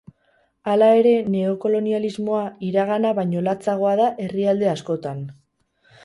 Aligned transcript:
Hala 0.71 0.85
ere 0.99 1.09
neokolonialismoa 1.33 2.47
iragana 2.69 3.11
baino 3.19 3.43
latzagoa 3.49 3.91
da 4.01 4.07
herrialde 4.25 4.71
askotan. 4.71 5.21